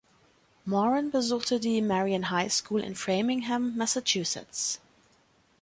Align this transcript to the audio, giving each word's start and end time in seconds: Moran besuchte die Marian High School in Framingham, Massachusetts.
Moran 0.65 1.11
besuchte 1.11 1.59
die 1.59 1.79
Marian 1.79 2.31
High 2.31 2.51
School 2.51 2.81
in 2.81 2.95
Framingham, 2.95 3.77
Massachusetts. 3.77 4.79